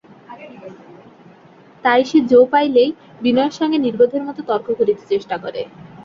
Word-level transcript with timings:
তাই 1.83 2.01
সে 2.03 2.19
জো 2.31 2.39
পাইলেই 2.51 2.89
বিনয়ের 3.21 3.53
সঙ্গে 3.59 3.77
নির্বোধের 3.79 4.23
মতো 4.27 4.41
তর্ক 4.49 4.67
করিতে 4.79 5.03
চেষ্টা 5.11 5.35
করে। 5.43 5.61